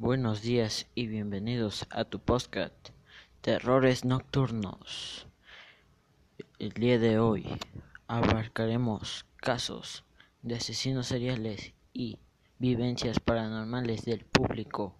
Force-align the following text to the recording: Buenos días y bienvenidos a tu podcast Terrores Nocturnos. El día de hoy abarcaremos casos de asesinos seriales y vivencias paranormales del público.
Buenos 0.00 0.40
días 0.40 0.86
y 0.94 1.08
bienvenidos 1.08 1.86
a 1.90 2.06
tu 2.06 2.20
podcast 2.20 2.72
Terrores 3.42 4.06
Nocturnos. 4.06 5.26
El 6.58 6.70
día 6.70 6.98
de 6.98 7.18
hoy 7.18 7.46
abarcaremos 8.06 9.26
casos 9.36 10.04
de 10.40 10.54
asesinos 10.54 11.08
seriales 11.08 11.74
y 11.92 12.18
vivencias 12.58 13.20
paranormales 13.20 14.06
del 14.06 14.24
público. 14.24 14.94